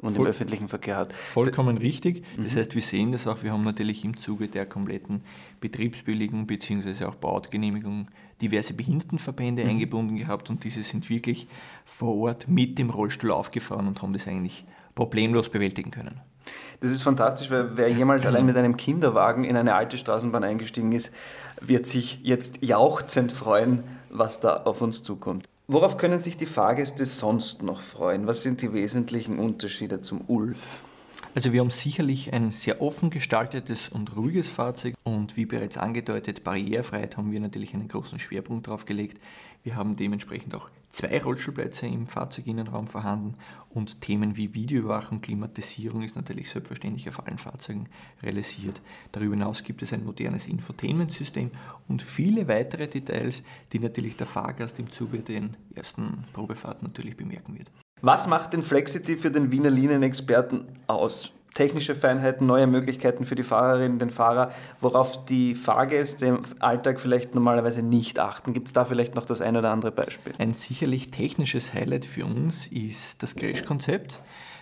und 0.00 0.12
Voll, 0.12 0.26
im 0.26 0.30
öffentlichen 0.30 0.68
Verkehr 0.68 0.96
hat. 0.96 1.12
Vollkommen 1.12 1.76
richtig. 1.76 2.24
Das 2.36 2.54
mhm. 2.54 2.58
heißt, 2.58 2.74
wir 2.74 2.82
sehen 2.82 3.12
das 3.12 3.26
auch. 3.26 3.42
Wir 3.42 3.52
haben 3.52 3.64
natürlich 3.64 4.04
im 4.04 4.16
Zuge 4.16 4.48
der 4.48 4.64
kompletten 4.66 5.22
Betriebsbilligung 5.60 6.46
bzw. 6.46 7.04
auch 7.04 7.16
Bautgenehmigung 7.16 8.06
diverse 8.40 8.74
Behindertenverbände 8.74 9.64
mhm. 9.64 9.70
eingebunden 9.70 10.16
gehabt 10.16 10.50
und 10.50 10.62
diese 10.62 10.82
sind 10.82 11.10
wirklich 11.10 11.48
vor 11.84 12.16
Ort 12.16 12.48
mit 12.48 12.78
dem 12.78 12.90
Rollstuhl 12.90 13.32
aufgefahren 13.32 13.88
und 13.88 14.00
haben 14.00 14.12
das 14.12 14.28
eigentlich 14.28 14.64
problemlos 14.94 15.48
bewältigen 15.48 15.90
können. 15.90 16.20
Das 16.80 16.92
ist 16.92 17.02
fantastisch, 17.02 17.50
weil 17.50 17.76
wer 17.76 17.88
jemals 17.90 18.24
allein 18.24 18.46
mit 18.46 18.56
einem 18.56 18.76
Kinderwagen 18.76 19.42
in 19.44 19.56
eine 19.56 19.74
alte 19.74 19.98
Straßenbahn 19.98 20.44
eingestiegen 20.44 20.92
ist, 20.92 21.12
wird 21.60 21.86
sich 21.86 22.20
jetzt 22.22 22.62
jauchzend 22.62 23.32
freuen, 23.32 23.82
was 24.10 24.38
da 24.40 24.62
auf 24.62 24.80
uns 24.80 25.02
zukommt. 25.02 25.48
Worauf 25.70 25.98
können 25.98 26.18
sich 26.18 26.38
die 26.38 26.46
Fahrgäste 26.46 27.04
sonst 27.04 27.62
noch 27.62 27.82
freuen? 27.82 28.26
Was 28.26 28.40
sind 28.40 28.62
die 28.62 28.72
wesentlichen 28.72 29.38
Unterschiede 29.38 30.00
zum 30.00 30.22
ULF? 30.26 30.80
Also 31.34 31.52
wir 31.52 31.60
haben 31.60 31.68
sicherlich 31.68 32.32
ein 32.32 32.52
sehr 32.52 32.80
offen 32.80 33.10
gestaltetes 33.10 33.90
und 33.90 34.16
ruhiges 34.16 34.48
Fahrzeug 34.48 34.94
und 35.02 35.36
wie 35.36 35.44
bereits 35.44 35.76
angedeutet, 35.76 36.42
Barrierefreiheit 36.42 37.18
haben 37.18 37.32
wir 37.32 37.40
natürlich 37.40 37.74
einen 37.74 37.86
großen 37.86 38.18
Schwerpunkt 38.18 38.66
drauf 38.66 38.86
gelegt. 38.86 39.22
Wir 39.62 39.76
haben 39.76 39.94
dementsprechend 39.94 40.54
auch 40.54 40.70
zwei 40.90 41.22
Rollstuhlplätze 41.22 41.86
im 41.86 42.06
Fahrzeuginnenraum 42.06 42.86
vorhanden 42.86 43.34
und 43.70 44.00
Themen 44.00 44.36
wie 44.36 44.54
Videoüberwachung, 44.54 45.20
Klimatisierung 45.20 46.02
ist 46.02 46.16
natürlich 46.16 46.50
selbstverständlich 46.50 47.08
auf 47.08 47.26
allen 47.26 47.38
Fahrzeugen 47.38 47.88
realisiert. 48.22 48.80
Darüber 49.12 49.34
hinaus 49.34 49.62
gibt 49.62 49.82
es 49.82 49.92
ein 49.92 50.04
modernes 50.04 50.46
Infotainment-System 50.46 51.50
und 51.88 52.02
viele 52.02 52.48
weitere 52.48 52.88
Details, 52.88 53.42
die 53.72 53.78
natürlich 53.78 54.16
der 54.16 54.26
Fahrgast 54.26 54.78
im 54.78 54.90
Zuge 54.90 55.18
der 55.18 55.50
ersten 55.74 56.24
Probefahrt 56.32 56.82
natürlich 56.82 57.16
bemerken 57.16 57.56
wird. 57.56 57.70
Was 58.00 58.26
macht 58.28 58.52
den 58.52 58.62
Flexity 58.62 59.16
für 59.16 59.30
den 59.30 59.50
Wiener 59.50 59.70
Linienexperten 59.70 60.66
aus? 60.86 61.32
Technische 61.58 61.96
Feinheiten, 61.96 62.46
neue 62.46 62.68
Möglichkeiten 62.68 63.24
für 63.26 63.34
die 63.34 63.42
Fahrerinnen, 63.42 63.98
den 63.98 64.10
Fahrer, 64.10 64.52
worauf 64.80 65.24
die 65.24 65.56
Fahrgäste 65.56 66.26
im 66.26 66.42
Alltag 66.60 67.00
vielleicht 67.00 67.34
normalerweise 67.34 67.82
nicht 67.82 68.20
achten. 68.20 68.54
Gibt 68.54 68.68
es 68.68 68.72
da 68.72 68.84
vielleicht 68.84 69.16
noch 69.16 69.26
das 69.26 69.40
ein 69.40 69.56
oder 69.56 69.72
andere 69.72 69.90
Beispiel? 69.90 70.34
Ein 70.38 70.54
sicherlich 70.54 71.08
technisches 71.08 71.74
Highlight 71.74 72.06
für 72.06 72.26
uns 72.26 72.68
ist 72.68 73.24
das 73.24 73.34
Crash-Konzept. 73.34 74.20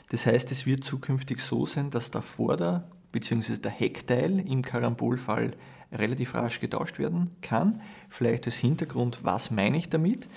Das 0.09 0.25
heißt, 0.25 0.51
es 0.53 0.65
wird 0.65 0.85
zukünftig 0.85 1.41
so 1.41 1.67
sein, 1.67 1.91
dass 1.91 2.11
der 2.11 2.23
Vorder- 2.23 2.89
bzw. 3.13 3.59
der 3.59 3.73
Heckteil 3.73 4.41
im 4.41 4.63
Karambolfall 4.63 5.51
relativ 5.93 6.35
rasch 6.35 6.61
getauscht 6.61 6.99
werden 6.99 7.31
kann. 7.43 7.83
Vielleicht 8.09 8.47
als 8.47 8.57
Hintergrund, 8.57 9.19
was 9.23 9.51
meine 9.51 9.77
ich 9.77 9.91
damit? 9.91 10.29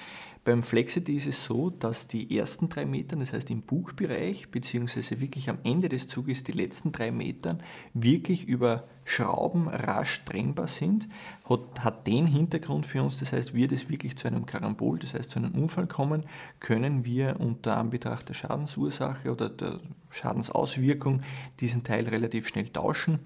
Beim 0.49 0.63
Flexity 0.63 1.15
ist 1.15 1.27
es 1.27 1.45
so, 1.45 1.69
dass 1.69 2.07
die 2.07 2.35
ersten 2.35 2.69
drei 2.69 2.83
Meter, 2.83 3.15
das 3.15 3.33
heißt 3.33 3.51
im 3.51 3.61
Bugbereich, 3.61 4.49
beziehungsweise 4.49 5.19
wirklich 5.19 5.47
am 5.47 5.59
Ende 5.63 5.89
des 5.89 6.07
Zuges 6.07 6.43
die 6.43 6.53
letzten 6.53 6.91
drei 6.91 7.11
Meter, 7.11 7.59
wirklich 7.93 8.47
über 8.47 8.87
Schrauben 9.05 9.67
rasch 9.67 10.25
trennbar 10.25 10.67
sind, 10.67 11.07
hat, 11.47 11.83
hat 11.83 12.07
den 12.07 12.25
Hintergrund 12.25 12.87
für 12.87 13.03
uns, 13.03 13.19
das 13.19 13.31
heißt, 13.31 13.53
wird 13.53 13.71
es 13.71 13.91
wirklich 13.91 14.17
zu 14.17 14.27
einem 14.27 14.47
Karambol, 14.47 14.97
das 14.97 15.13
heißt 15.13 15.29
zu 15.29 15.37
einem 15.37 15.51
Unfall 15.51 15.85
kommen, 15.85 16.23
können 16.59 17.05
wir 17.05 17.39
unter 17.39 17.77
Anbetracht 17.77 18.27
der 18.29 18.33
Schadensursache 18.33 19.31
oder 19.31 19.51
der 19.51 19.79
Schadensauswirkung 20.09 21.21
diesen 21.59 21.83
Teil 21.83 22.07
relativ 22.07 22.47
schnell 22.47 22.69
tauschen 22.69 23.19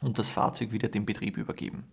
und 0.00 0.18
das 0.18 0.30
Fahrzeug 0.30 0.72
wieder 0.72 0.88
dem 0.88 1.04
Betrieb 1.04 1.36
übergeben. 1.36 1.84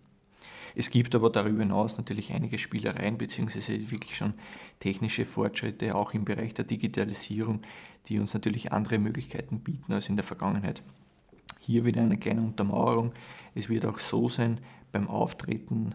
Es 0.74 0.90
gibt 0.90 1.14
aber 1.14 1.30
darüber 1.30 1.62
hinaus 1.62 1.96
natürlich 1.96 2.32
einige 2.32 2.58
Spielereien 2.58 3.18
beziehungsweise 3.18 3.90
wirklich 3.90 4.16
schon 4.16 4.34
technische 4.78 5.24
Fortschritte, 5.24 5.94
auch 5.94 6.14
im 6.14 6.24
Bereich 6.24 6.54
der 6.54 6.64
Digitalisierung, 6.64 7.60
die 8.08 8.18
uns 8.18 8.34
natürlich 8.34 8.72
andere 8.72 8.98
Möglichkeiten 8.98 9.60
bieten 9.60 9.92
als 9.92 10.08
in 10.08 10.16
der 10.16 10.24
Vergangenheit. 10.24 10.82
Hier 11.58 11.84
wieder 11.84 12.00
eine 12.02 12.18
kleine 12.18 12.42
Untermauerung. 12.42 13.12
Es 13.54 13.68
wird 13.68 13.84
auch 13.86 13.98
so 13.98 14.28
sein, 14.28 14.60
beim 14.92 15.08
Auftreten 15.08 15.94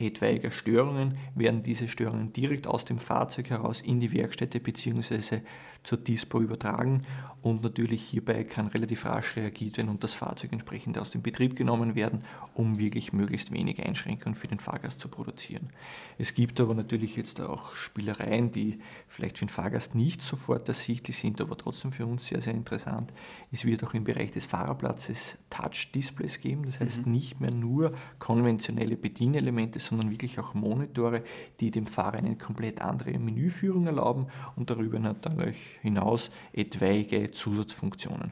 etwaiger 0.00 0.50
Störungen 0.50 1.16
werden 1.34 1.62
diese 1.62 1.88
Störungen 1.88 2.32
direkt 2.32 2.66
aus 2.66 2.84
dem 2.84 2.98
Fahrzeug 2.98 3.50
heraus 3.50 3.80
in 3.80 4.00
die 4.00 4.12
Werkstätte 4.12 4.60
bzw. 4.60 5.40
zur 5.82 5.98
Dispo 5.98 6.40
übertragen 6.40 7.02
und 7.42 7.62
natürlich 7.62 8.02
hierbei 8.02 8.44
kann 8.44 8.66
relativ 8.68 9.06
rasch 9.06 9.36
reagiert 9.36 9.78
werden 9.78 9.88
und 9.88 10.04
das 10.04 10.12
Fahrzeug 10.12 10.52
entsprechend 10.52 10.98
aus 10.98 11.10
dem 11.10 11.22
Betrieb 11.22 11.56
genommen 11.56 11.94
werden, 11.94 12.20
um 12.54 12.78
wirklich 12.78 13.12
möglichst 13.12 13.50
wenig 13.52 13.82
Einschränkungen 13.82 14.34
für 14.34 14.48
den 14.48 14.60
Fahrgast 14.60 15.00
zu 15.00 15.08
produzieren. 15.08 15.70
Es 16.18 16.34
gibt 16.34 16.60
aber 16.60 16.74
natürlich 16.74 17.16
jetzt 17.16 17.40
auch 17.40 17.74
Spielereien, 17.74 18.52
die 18.52 18.80
vielleicht 19.08 19.38
für 19.38 19.46
den 19.46 19.50
Fahrgast 19.50 19.94
nicht 19.94 20.20
sofort 20.20 20.68
ersichtlich 20.68 21.16
sind, 21.16 21.40
aber 21.40 21.56
trotzdem 21.56 21.92
für 21.92 22.04
uns 22.04 22.26
sehr, 22.26 22.42
sehr 22.42 22.54
interessant. 22.54 23.12
Es 23.50 23.64
wird 23.64 23.84
auch 23.84 23.94
im 23.94 24.04
Bereich 24.04 24.32
des 24.32 24.44
Fahrerplatzes 24.44 25.38
Touch-Displays 25.48 26.40
geben, 26.40 26.64
das 26.64 26.80
heißt 26.80 27.06
mhm. 27.06 27.12
nicht 27.12 27.40
mehr 27.40 27.52
nur 27.52 27.94
konventionelle 28.18 28.96
Bedienelemente, 28.96 29.78
sondern 29.90 30.10
wirklich 30.10 30.38
auch 30.38 30.54
Monitore, 30.54 31.22
die 31.58 31.70
dem 31.70 31.86
Fahrer 31.86 32.18
eine 32.18 32.36
komplett 32.36 32.80
andere 32.80 33.18
Menüführung 33.18 33.86
erlauben 33.86 34.28
und 34.56 34.70
darüber 34.70 34.98
hinaus 35.82 36.30
etwaige 36.52 37.32
Zusatzfunktionen. 37.32 38.30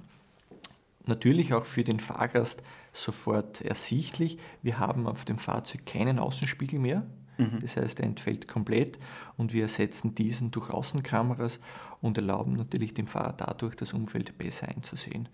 Natürlich 1.05 1.55
auch 1.55 1.65
für 1.65 1.85
den 1.85 2.00
Fahrgast 2.00 2.62
sofort 2.93 3.62
ersichtlich. 3.62 4.38
Wir 4.62 4.79
haben 4.79 5.07
auf 5.07 5.25
dem 5.25 5.38
Fahrzeug 5.38 5.85
keinen 5.85 6.19
Außenspiegel 6.19 6.79
mehr. 6.79 7.07
Mhm. 7.38 7.59
Das 7.61 7.77
heißt, 7.77 8.00
er 8.00 8.07
entfällt 8.07 8.47
komplett 8.47 8.99
und 9.37 9.53
wir 9.53 9.62
ersetzen 9.62 10.15
diesen 10.15 10.50
durch 10.50 10.71
Außenkameras 10.71 11.61
und 12.00 12.19
erlauben 12.19 12.55
natürlich 12.55 12.95
dem 12.95 13.07
Fahrer 13.07 13.33
dadurch, 13.33 13.75
das 13.75 13.95
Umfeld 13.95 14.37
besser 14.38 14.69
einzusehen. 14.69 15.29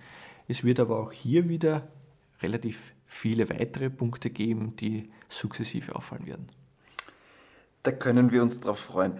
Es 0.48 0.64
wird 0.64 0.80
aber 0.80 1.00
auch 1.00 1.12
hier 1.12 1.48
wieder 1.48 1.88
relativ 2.40 2.94
viele 3.14 3.48
weitere 3.48 3.90
Punkte 3.90 4.28
geben, 4.28 4.74
die 4.76 5.08
sukzessive 5.28 5.94
auffallen 5.94 6.26
werden. 6.26 6.46
Da 7.84 7.92
können 7.92 8.32
wir 8.32 8.42
uns 8.42 8.60
drauf 8.60 8.80
freuen. 8.80 9.12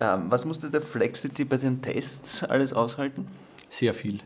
Ähm, 0.00 0.26
was 0.30 0.44
musste 0.44 0.70
der 0.70 0.80
Flexity 0.80 1.44
bei 1.44 1.56
den 1.56 1.82
Tests 1.82 2.44
alles 2.44 2.72
aushalten? 2.72 3.26
Sehr 3.68 3.94
viel. 3.94 4.20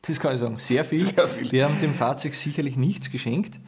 Das 0.00 0.18
kann 0.18 0.34
ich 0.34 0.40
sagen, 0.40 0.58
sehr 0.58 0.84
viel. 0.84 1.00
Sehr 1.06 1.28
viel. 1.28 1.52
Wir 1.52 1.66
haben 1.66 1.78
dem 1.80 1.94
Fahrzeug 1.94 2.34
sicherlich 2.34 2.76
nichts 2.76 3.10
geschenkt. 3.10 3.60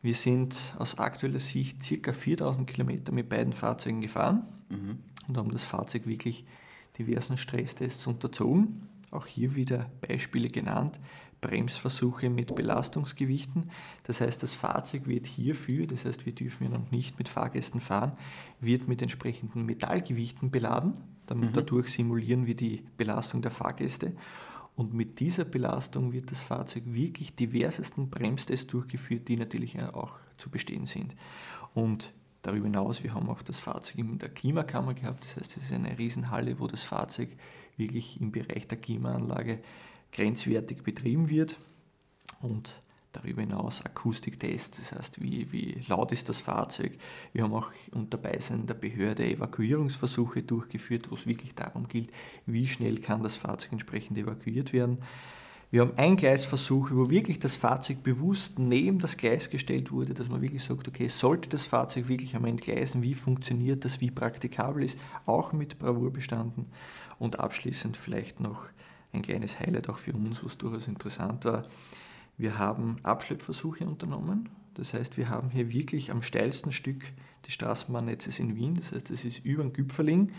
Wir 0.00 0.14
sind 0.14 0.56
aus 0.78 0.98
aktueller 0.98 1.40
Sicht 1.40 1.78
ca. 2.02 2.12
4000 2.12 2.66
Kilometer 2.66 3.12
mit 3.12 3.28
beiden 3.28 3.52
Fahrzeugen 3.52 4.00
gefahren 4.00 4.46
mhm. 4.70 5.00
und 5.28 5.36
haben 5.36 5.50
das 5.50 5.64
Fahrzeug 5.64 6.06
wirklich 6.06 6.46
diversen 6.98 7.36
Stresstests 7.36 8.06
unterzogen. 8.06 8.88
Auch 9.10 9.26
hier 9.26 9.54
wieder 9.54 9.90
Beispiele 10.06 10.48
genannt. 10.48 10.98
Bremsversuche 11.46 12.28
mit 12.28 12.54
Belastungsgewichten. 12.54 13.70
Das 14.02 14.20
heißt, 14.20 14.42
das 14.42 14.54
Fahrzeug 14.54 15.06
wird 15.06 15.26
hierfür, 15.26 15.86
das 15.86 16.04
heißt, 16.04 16.26
wir 16.26 16.34
dürfen 16.34 16.64
ja 16.64 16.78
noch 16.78 16.90
nicht 16.90 17.18
mit 17.18 17.28
Fahrgästen 17.28 17.80
fahren, 17.80 18.12
wird 18.60 18.88
mit 18.88 19.00
entsprechenden 19.00 19.64
Metallgewichten 19.64 20.50
beladen. 20.50 20.94
Mhm. 21.32 21.52
Dadurch 21.52 21.88
simulieren 21.88 22.46
wir 22.46 22.56
die 22.56 22.82
Belastung 22.96 23.42
der 23.42 23.52
Fahrgäste. 23.52 24.12
Und 24.74 24.92
mit 24.92 25.20
dieser 25.20 25.44
Belastung 25.44 26.12
wird 26.12 26.30
das 26.30 26.40
Fahrzeug 26.40 26.82
wirklich 26.86 27.34
diversesten 27.34 28.10
Bremstests 28.10 28.66
durchgeführt, 28.66 29.28
die 29.28 29.36
natürlich 29.36 29.80
auch 29.82 30.14
zu 30.36 30.50
bestehen 30.50 30.84
sind. 30.84 31.14
Und 31.74 32.12
darüber 32.42 32.66
hinaus, 32.66 33.02
wir 33.02 33.14
haben 33.14 33.28
auch 33.30 33.42
das 33.42 33.58
Fahrzeug 33.58 33.98
in 33.98 34.18
der 34.18 34.28
Klimakammer 34.28 34.94
gehabt. 34.94 35.24
Das 35.24 35.36
heißt, 35.36 35.56
es 35.56 35.64
ist 35.64 35.72
eine 35.72 35.96
Riesenhalle, 35.96 36.58
wo 36.58 36.66
das 36.66 36.82
Fahrzeug 36.82 37.30
wirklich 37.76 38.20
im 38.20 38.32
Bereich 38.32 38.66
der 38.68 38.78
Klimaanlage 38.78 39.60
grenzwertig 40.12 40.82
betrieben 40.82 41.28
wird 41.28 41.56
und 42.40 42.80
darüber 43.12 43.40
hinaus 43.40 43.84
Akustiktests, 43.84 44.78
das 44.78 44.92
heißt, 44.92 45.22
wie, 45.22 45.50
wie 45.52 45.82
laut 45.88 46.12
ist 46.12 46.28
das 46.28 46.38
Fahrzeug. 46.38 46.92
Wir 47.32 47.44
haben 47.44 47.54
auch 47.54 47.70
unter 47.92 48.18
Beisein 48.18 48.66
der 48.66 48.74
Behörde 48.74 49.24
Evakuierungsversuche 49.26 50.42
durchgeführt, 50.42 51.10
wo 51.10 51.14
es 51.14 51.26
wirklich 51.26 51.54
darum 51.54 51.88
gilt, 51.88 52.10
wie 52.44 52.66
schnell 52.66 52.98
kann 52.98 53.22
das 53.22 53.36
Fahrzeug 53.36 53.72
entsprechend 53.72 54.18
evakuiert 54.18 54.72
werden. 54.72 54.98
Wir 55.72 55.80
haben 55.80 55.96
Eingleisversuche, 55.96 56.96
wo 56.96 57.10
wirklich 57.10 57.40
das 57.40 57.56
Fahrzeug 57.56 58.04
bewusst 58.04 58.58
neben 58.58 59.00
das 59.00 59.16
Gleis 59.16 59.50
gestellt 59.50 59.90
wurde, 59.90 60.14
dass 60.14 60.28
man 60.28 60.40
wirklich 60.40 60.62
sagt, 60.62 60.86
okay, 60.86 61.08
sollte 61.08 61.48
das 61.48 61.64
Fahrzeug 61.64 62.06
wirklich 62.06 62.36
am 62.36 62.44
Entgleisen, 62.44 63.02
wie 63.02 63.14
funktioniert 63.14 63.84
das, 63.84 64.00
wie 64.00 64.12
praktikabel 64.12 64.84
ist, 64.84 64.96
auch 65.26 65.52
mit 65.52 65.78
Bravour 65.80 66.12
bestanden. 66.12 66.66
Und 67.18 67.40
abschließend 67.40 67.96
vielleicht 67.96 68.40
noch 68.40 68.66
ein 69.12 69.22
kleines 69.22 69.58
Highlight 69.58 69.88
auch 69.88 69.98
für 69.98 70.12
uns, 70.12 70.44
was 70.44 70.58
durchaus 70.58 70.88
interessant 70.88 71.44
war. 71.44 71.62
Wir 72.36 72.58
haben 72.58 72.98
Abschleppversuche 73.02 73.86
unternommen. 73.86 74.50
Das 74.74 74.92
heißt, 74.92 75.16
wir 75.16 75.30
haben 75.30 75.48
hier 75.48 75.72
wirklich 75.72 76.10
am 76.10 76.20
steilsten 76.20 76.70
Stück 76.70 77.04
des 77.46 77.54
Straßenbahnnetzes 77.54 78.38
in 78.38 78.56
Wien, 78.56 78.74
das 78.74 78.92
heißt, 78.92 79.08
das 79.08 79.24
ist 79.24 79.44
über 79.44 79.62
den 79.62 79.72
Güpferling, 79.72 80.32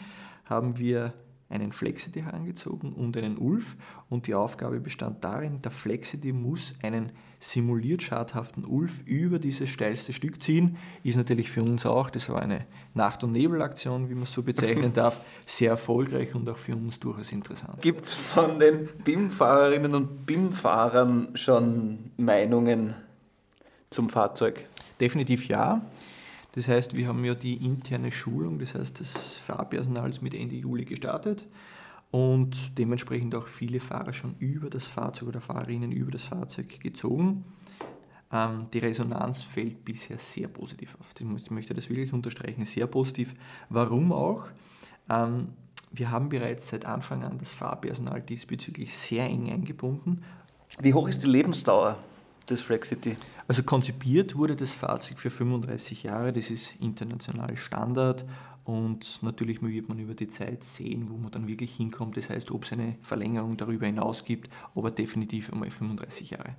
haben 0.46 0.78
wir 0.78 1.14
einen 1.50 1.72
Flexity 1.72 2.22
herangezogen 2.22 2.94
und 2.94 3.18
einen 3.18 3.38
Ulf 3.38 3.78
und 4.10 4.28
die 4.28 4.36
Aufgabe 4.36 4.80
bestand 4.80 5.24
darin, 5.24 5.62
der 5.62 5.72
Flexity 5.72 6.34
muss 6.34 6.76
einen 6.84 7.12
simuliert 7.40 8.02
schadhaften 8.02 8.66
Ulf 8.66 9.02
über 9.06 9.40
dieses 9.40 9.70
steilste 9.70 10.14
Stück 10.14 10.42
ziehen. 10.42 10.78
Ist 11.04 11.18
natürlich 11.18 11.52
für 11.52 11.62
uns 11.62 11.86
auch, 11.86 12.10
das 12.10 12.30
war 12.30 12.42
eine 12.42 12.66
Nacht- 12.94 13.24
und 13.24 13.32
Nebelaktion, 13.34 14.10
wie 14.10 14.16
man 14.16 14.24
es 14.24 14.34
so 14.34 14.42
bezeichnen 14.42 14.94
darf, 14.94 15.22
sehr 15.46 15.72
erfolgreich 15.72 16.34
und 16.34 16.50
auch 16.50 16.58
für 16.58 16.76
uns 16.76 17.00
durchaus 17.00 17.32
interessant. 17.32 17.82
Gibt 17.82 18.02
es 18.02 18.14
von 18.14 18.60
den 18.60 18.90
BIM-Fahrerinnen 19.04 19.94
und 19.94 20.26
BIM-Fahrern 20.26 21.30
schon 21.36 22.12
Meinungen 22.18 22.96
zum 23.90 24.10
Fahrzeug? 24.10 24.66
Definitiv 25.00 25.48
ja. 25.48 25.82
Das 26.54 26.68
heißt, 26.68 26.96
wir 26.96 27.08
haben 27.08 27.24
ja 27.24 27.36
die 27.36 27.64
interne 27.64 28.12
Schulung, 28.12 28.58
das 28.58 28.74
heißt, 28.74 29.00
das 29.00 29.38
Fahrpersonal 29.38 30.10
ist 30.10 30.24
mit 30.24 30.34
Ende 30.34 30.56
Juli 30.56 30.86
gestartet 30.86 31.46
und 32.12 32.78
dementsprechend 32.78 33.36
auch 33.36 33.48
viele 33.48 33.80
Fahrer 33.80 34.14
schon 34.14 34.36
über 34.40 34.70
das 34.70 34.88
Fahrzeug 34.88 35.30
oder 35.30 35.42
Fahrerinnen 35.42 35.92
über 35.92 36.12
das 36.12 36.24
Fahrzeug 36.24 36.80
gezogen. 36.80 37.44
Ähm, 38.32 38.68
die 38.74 38.80
Resonanz 38.80 39.42
fällt 39.42 39.84
bisher 39.86 40.18
sehr 40.18 40.48
positiv 40.48 40.98
auf. 41.00 41.14
Ich 41.18 41.52
möchte 41.52 41.74
das 41.74 41.90
wirklich 41.90 42.14
unterstreichen, 42.14 42.66
sehr 42.66 42.88
positiv. 42.88 43.34
Warum 43.70 44.12
auch? 44.12 44.48
Ähm, 45.10 45.50
wir 45.92 46.12
haben 46.12 46.30
bereits 46.30 46.68
seit 46.68 46.86
Anfang 46.86 47.24
an 47.24 47.38
das 47.38 47.52
Fahrpersonal 47.52 48.22
diesbezüglich 48.22 48.94
sehr 48.94 49.26
eng 49.26 49.50
eingebunden. 49.50 50.24
Wie 50.82 50.94
hoch 50.94 51.08
ist 51.08 51.24
die 51.24 51.28
Lebensdauer 51.28 51.98
des 52.50 52.62
Flexity? 52.62 53.16
Also 53.48 53.64
konzipiert 53.64 54.36
wurde 54.36 54.56
das 54.56 54.74
Fahrzeug 54.74 55.20
für 55.20 55.30
35 55.30 56.04
Jahre, 56.04 56.34
das 56.34 56.52
ist 56.52 56.76
international 56.82 57.56
Standard 57.56 58.26
und 58.68 59.24
natürlich 59.24 59.62
wird 59.62 59.88
man 59.88 59.98
über 59.98 60.14
die 60.14 60.28
Zeit 60.28 60.62
sehen, 60.62 61.08
wo 61.10 61.16
man 61.16 61.32
dann 61.32 61.48
wirklich 61.48 61.74
hinkommt. 61.78 62.18
Das 62.18 62.30
heißt, 62.30 62.52
ob 62.52 62.66
es 62.66 62.74
eine 62.74 62.98
Verlängerung 63.02 63.56
darüber 63.56 63.86
hinaus 63.86 64.26
gibt, 64.26 64.50
aber 64.76 64.92
definitiv 64.92 65.54
einmal 65.54 65.72
35 65.72 66.32
Jahre. 66.32 66.54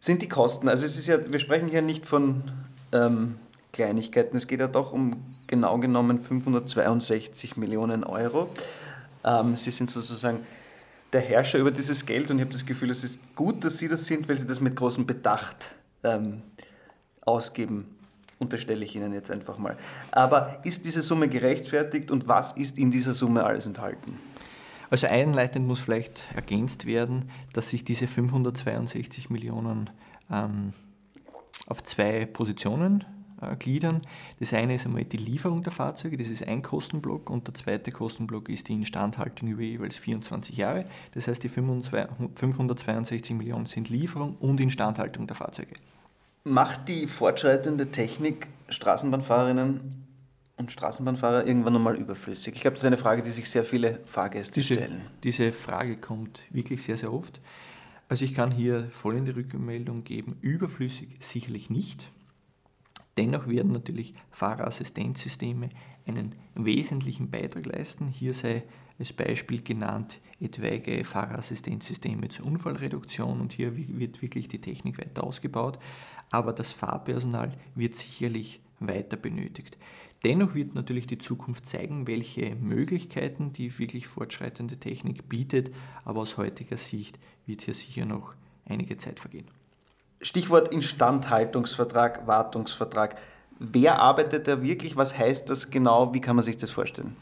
Sind 0.00 0.22
die 0.22 0.28
Kosten, 0.28 0.70
also 0.70 0.86
es 0.86 0.96
ist 0.96 1.06
ja, 1.06 1.18
wir 1.30 1.38
sprechen 1.38 1.68
hier 1.68 1.82
nicht 1.82 2.06
von 2.06 2.44
ähm, 2.92 3.36
Kleinigkeiten, 3.74 4.38
es 4.38 4.46
geht 4.46 4.60
ja 4.60 4.68
doch 4.68 4.94
um 4.94 5.22
genau 5.48 5.78
genommen 5.78 6.18
562 6.18 7.58
Millionen 7.58 8.04
Euro. 8.04 8.48
Ähm, 9.22 9.54
Sie 9.58 9.70
sind 9.70 9.90
sozusagen 9.90 10.46
der 11.12 11.20
Herrscher 11.20 11.58
über 11.58 11.70
dieses 11.70 12.06
Geld 12.06 12.30
und 12.30 12.38
ich 12.38 12.42
habe 12.42 12.52
das 12.52 12.64
Gefühl, 12.64 12.88
es 12.88 13.04
ist 13.04 13.20
gut, 13.36 13.66
dass 13.66 13.76
Sie 13.76 13.88
das 13.88 14.06
sind, 14.06 14.30
weil 14.30 14.38
Sie 14.38 14.46
das 14.46 14.62
mit 14.62 14.76
großem 14.76 15.04
Bedacht 15.04 15.72
ähm, 16.02 16.40
ausgeben. 17.20 17.93
Unterstelle 18.44 18.84
ich 18.84 18.94
Ihnen 18.94 19.14
jetzt 19.14 19.30
einfach 19.30 19.58
mal. 19.58 19.76
Aber 20.12 20.60
ist 20.64 20.84
diese 20.84 21.00
Summe 21.00 21.28
gerechtfertigt 21.28 22.10
und 22.10 22.28
was 22.28 22.52
ist 22.52 22.78
in 22.78 22.90
dieser 22.90 23.14
Summe 23.14 23.44
alles 23.44 23.64
enthalten? 23.66 24.18
Also 24.90 25.06
einleitend 25.06 25.66
muss 25.66 25.80
vielleicht 25.80 26.28
ergänzt 26.34 26.84
werden, 26.84 27.30
dass 27.52 27.70
sich 27.70 27.84
diese 27.84 28.06
562 28.06 29.30
Millionen 29.30 29.90
ähm, 30.30 30.72
auf 31.66 31.82
zwei 31.82 32.26
Positionen 32.26 33.04
äh, 33.40 33.56
gliedern. 33.56 34.02
Das 34.38 34.52
eine 34.52 34.74
ist 34.74 34.86
einmal 34.86 35.04
die 35.04 35.16
Lieferung 35.16 35.62
der 35.62 35.72
Fahrzeuge, 35.72 36.16
das 36.16 36.28
ist 36.28 36.46
ein 36.46 36.62
Kostenblock 36.62 37.30
und 37.30 37.46
der 37.46 37.54
zweite 37.54 37.90
Kostenblock 37.90 38.48
ist 38.48 38.68
die 38.68 38.74
Instandhaltung 38.74 39.48
über 39.48 39.62
jeweils 39.62 39.96
24 39.96 40.56
Jahre. 40.56 40.84
Das 41.12 41.28
heißt, 41.28 41.42
die 41.42 41.48
562 41.48 43.36
Millionen 43.36 43.66
sind 43.66 43.88
Lieferung 43.88 44.36
und 44.36 44.60
Instandhaltung 44.60 45.26
der 45.26 45.36
Fahrzeuge. 45.36 45.74
Macht 46.46 46.90
die 46.90 47.06
fortschreitende 47.06 47.90
Technik 47.90 48.48
Straßenbahnfahrerinnen 48.68 50.06
und 50.58 50.70
Straßenbahnfahrer 50.70 51.46
irgendwann 51.46 51.74
einmal 51.74 51.96
überflüssig? 51.96 52.54
Ich 52.54 52.60
glaube, 52.60 52.74
das 52.74 52.82
ist 52.82 52.86
eine 52.86 52.98
Frage, 52.98 53.22
die 53.22 53.30
sich 53.30 53.48
sehr 53.48 53.64
viele 53.64 54.00
Fahrgäste 54.04 54.60
diese, 54.60 54.74
stellen. 54.74 55.00
Diese 55.22 55.52
Frage 55.52 55.96
kommt 55.96 56.44
wirklich 56.50 56.82
sehr, 56.82 56.98
sehr 56.98 57.14
oft. 57.14 57.40
Also 58.10 58.26
ich 58.26 58.34
kann 58.34 58.50
hier 58.50 58.90
folgende 58.90 59.34
Rückmeldung 59.34 60.04
geben, 60.04 60.36
überflüssig 60.42 61.16
sicherlich 61.20 61.70
nicht. 61.70 62.10
Dennoch 63.16 63.48
werden 63.48 63.72
natürlich 63.72 64.12
Fahrerassistenzsysteme 64.30 65.70
einen 66.06 66.34
wesentlichen 66.54 67.30
Beitrag 67.30 67.64
leisten. 67.64 68.08
Hier 68.08 68.34
sei 68.34 68.64
als 68.98 69.12
Beispiel 69.12 69.62
genannt 69.62 70.20
etwaige 70.40 71.04
Fahrerassistenzsysteme 71.04 72.28
zur 72.28 72.46
Unfallreduktion 72.46 73.40
und 73.40 73.52
hier 73.52 73.76
wird 73.76 74.22
wirklich 74.22 74.48
die 74.48 74.60
Technik 74.60 74.98
weiter 74.98 75.24
ausgebaut, 75.24 75.78
aber 76.30 76.52
das 76.52 76.72
Fahrpersonal 76.72 77.52
wird 77.74 77.96
sicherlich 77.96 78.60
weiter 78.80 79.16
benötigt. 79.16 79.78
Dennoch 80.24 80.54
wird 80.54 80.74
natürlich 80.74 81.06
die 81.06 81.18
Zukunft 81.18 81.66
zeigen, 81.66 82.06
welche 82.06 82.54
Möglichkeiten 82.56 83.52
die 83.52 83.78
wirklich 83.78 84.06
fortschreitende 84.06 84.78
Technik 84.78 85.28
bietet, 85.28 85.70
aber 86.04 86.20
aus 86.20 86.38
heutiger 86.38 86.78
Sicht 86.78 87.18
wird 87.46 87.62
hier 87.62 87.74
sicher 87.74 88.06
noch 88.06 88.34
einige 88.64 88.96
Zeit 88.96 89.20
vergehen. 89.20 89.46
Stichwort 90.22 90.68
Instandhaltungsvertrag, 90.68 92.26
Wartungsvertrag. 92.26 93.16
Wer 93.58 93.98
arbeitet 94.00 94.48
da 94.48 94.62
wirklich? 94.62 94.96
Was 94.96 95.18
heißt 95.18 95.50
das 95.50 95.70
genau? 95.70 96.14
Wie 96.14 96.20
kann 96.20 96.36
man 96.36 96.44
sich 96.44 96.56
das 96.56 96.70
vorstellen? 96.70 97.14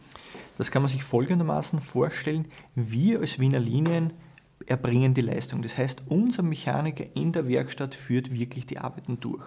Das 0.59 0.71
kann 0.71 0.83
man 0.83 0.91
sich 0.91 1.03
folgendermaßen 1.03 1.81
vorstellen. 1.81 2.49
Wir 2.75 3.21
als 3.21 3.39
Wiener 3.39 3.61
Linien 3.61 4.13
erbringen 4.67 5.15
die 5.15 5.23
Leistung. 5.23 5.63
Das 5.63 5.77
heißt, 5.79 6.03
unser 6.09 6.43
Mechaniker 6.43 7.05
in 7.15 7.33
der 7.33 7.49
Werkstatt 7.49 7.95
führt 7.95 8.33
wirklich 8.33 8.67
die 8.67 8.79
Arbeiten 8.79 9.19
durch. 9.21 9.45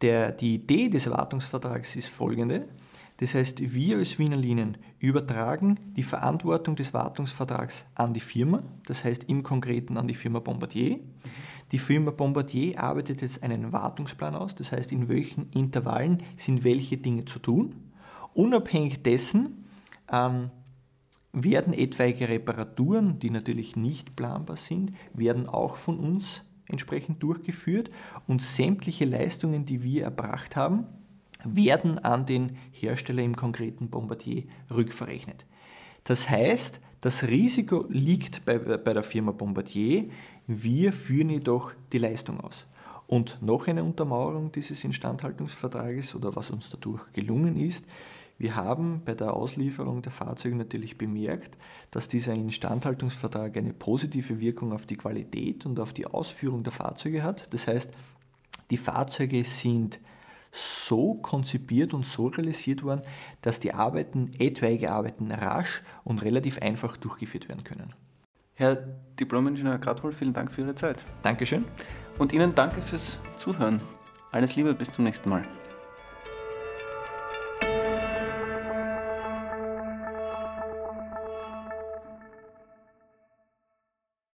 Der, 0.00 0.32
die 0.32 0.54
Idee 0.54 0.88
des 0.88 1.10
Wartungsvertrags 1.10 1.96
ist 1.96 2.08
folgende. 2.08 2.68
Das 3.18 3.34
heißt, 3.34 3.74
wir 3.74 3.98
als 3.98 4.18
Wiener 4.18 4.36
Linien 4.36 4.78
übertragen 4.98 5.78
die 5.94 6.02
Verantwortung 6.02 6.74
des 6.74 6.94
Wartungsvertrags 6.94 7.84
an 7.94 8.14
die 8.14 8.20
Firma, 8.20 8.62
das 8.86 9.04
heißt 9.04 9.24
im 9.24 9.42
Konkreten 9.42 9.98
an 9.98 10.08
die 10.08 10.14
Firma 10.14 10.38
Bombardier. 10.38 11.00
Die 11.70 11.78
Firma 11.78 12.12
Bombardier 12.12 12.82
arbeitet 12.82 13.20
jetzt 13.20 13.42
einen 13.42 13.72
Wartungsplan 13.72 14.34
aus, 14.34 14.54
das 14.54 14.72
heißt, 14.72 14.90
in 14.90 15.10
welchen 15.10 15.50
Intervallen 15.50 16.22
sind 16.36 16.64
welche 16.64 16.96
Dinge 16.96 17.26
zu 17.26 17.38
tun. 17.38 17.74
Unabhängig 18.40 19.02
dessen 19.02 19.66
ähm, 20.10 20.50
werden 21.30 21.74
etwaige 21.74 22.26
Reparaturen, 22.26 23.18
die 23.18 23.28
natürlich 23.28 23.76
nicht 23.76 24.16
planbar 24.16 24.56
sind, 24.56 24.92
werden 25.12 25.46
auch 25.46 25.76
von 25.76 25.98
uns 25.98 26.44
entsprechend 26.66 27.22
durchgeführt 27.22 27.90
und 28.26 28.40
sämtliche 28.40 29.04
Leistungen, 29.04 29.64
die 29.64 29.82
wir 29.82 30.04
erbracht 30.04 30.56
haben, 30.56 30.86
werden 31.44 31.98
an 31.98 32.24
den 32.24 32.56
Hersteller 32.70 33.22
im 33.22 33.36
konkreten 33.36 33.90
Bombardier 33.90 34.44
rückverrechnet. 34.74 35.44
Das 36.04 36.30
heißt, 36.30 36.80
das 37.02 37.24
Risiko 37.24 37.84
liegt 37.90 38.46
bei, 38.46 38.56
bei 38.56 38.94
der 38.94 39.02
Firma 39.02 39.32
Bombardier, 39.32 40.08
wir 40.46 40.94
führen 40.94 41.28
jedoch 41.28 41.74
die 41.92 41.98
Leistung 41.98 42.40
aus. 42.40 42.64
Und 43.06 43.42
noch 43.42 43.66
eine 43.66 43.84
Untermauerung 43.84 44.50
dieses 44.50 44.82
Instandhaltungsvertrages 44.82 46.14
oder 46.14 46.34
was 46.34 46.50
uns 46.50 46.70
dadurch 46.70 47.12
gelungen 47.12 47.58
ist, 47.58 47.84
wir 48.40 48.56
haben 48.56 49.02
bei 49.04 49.12
der 49.14 49.34
Auslieferung 49.34 50.00
der 50.00 50.12
Fahrzeuge 50.12 50.56
natürlich 50.56 50.96
bemerkt, 50.96 51.58
dass 51.90 52.08
dieser 52.08 52.32
Instandhaltungsvertrag 52.32 53.54
eine 53.54 53.74
positive 53.74 54.40
Wirkung 54.40 54.72
auf 54.72 54.86
die 54.86 54.96
Qualität 54.96 55.66
und 55.66 55.78
auf 55.78 55.92
die 55.92 56.06
Ausführung 56.06 56.62
der 56.62 56.72
Fahrzeuge 56.72 57.22
hat. 57.22 57.52
Das 57.52 57.66
heißt, 57.66 57.90
die 58.70 58.78
Fahrzeuge 58.78 59.44
sind 59.44 60.00
so 60.50 61.16
konzipiert 61.16 61.92
und 61.92 62.06
so 62.06 62.28
realisiert 62.28 62.82
worden, 62.82 63.02
dass 63.42 63.60
die 63.60 63.74
Arbeiten, 63.74 64.32
etwaige 64.38 64.90
Arbeiten 64.90 65.30
rasch 65.32 65.82
und 66.02 66.22
relativ 66.22 66.62
einfach 66.62 66.96
durchgeführt 66.96 67.50
werden 67.50 67.62
können. 67.62 67.92
Herr 68.54 68.76
Diplom-Ingenieur 69.20 69.76
Gradwohl, 69.76 70.14
vielen 70.14 70.32
Dank 70.32 70.50
für 70.50 70.62
Ihre 70.62 70.74
Zeit. 70.74 71.04
Dankeschön. 71.22 71.66
Und 72.18 72.32
Ihnen 72.32 72.54
danke 72.54 72.80
fürs 72.80 73.18
Zuhören. 73.36 73.82
Alles 74.32 74.56
Liebe, 74.56 74.72
bis 74.72 74.90
zum 74.90 75.04
nächsten 75.04 75.28
Mal. 75.28 75.46